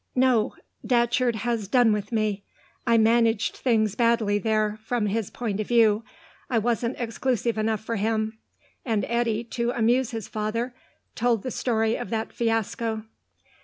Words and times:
"No. 0.15 0.55
Datcherd 0.83 1.35
has 1.35 1.67
done 1.67 1.93
with 1.93 2.11
me. 2.11 2.41
I 2.87 2.97
managed 2.97 3.55
things 3.55 3.93
badly 3.93 4.39
there, 4.39 4.79
from 4.83 5.05
his 5.05 5.29
point 5.29 5.59
of 5.59 5.67
view. 5.67 6.03
I 6.49 6.57
wasn't 6.57 6.95
exclusive 6.97 7.55
enough 7.55 7.81
for 7.85 7.97
him," 7.97 8.39
and 8.83 9.05
Eddy, 9.07 9.43
to 9.51 9.69
amuse 9.69 10.09
his 10.09 10.27
father, 10.27 10.73
told 11.13 11.43
the 11.43 11.51
story 11.51 11.97
of 11.97 12.09
that 12.09 12.33
fiasco. 12.33 13.03